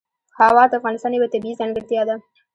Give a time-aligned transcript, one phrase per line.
[0.39, 2.15] هوا د افغانستان یوه طبیعي ځانګړتیا ده.